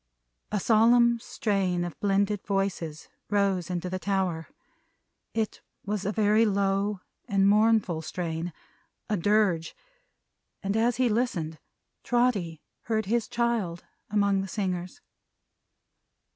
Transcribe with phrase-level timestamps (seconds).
[0.51, 4.47] A solemn strain of blended voices rose into the tower.
[5.35, 8.51] It was a very low and mournful strain
[9.11, 9.75] a Dirge
[10.63, 11.59] and as he listened,
[12.03, 15.01] Trotty heard his child among the singers.